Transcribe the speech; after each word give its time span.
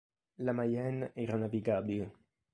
La 0.47 0.51
Mayenne 0.59 1.11
era 1.13 1.37
navigabile. 1.43 2.11